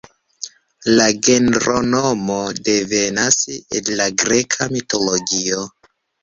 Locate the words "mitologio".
4.73-5.63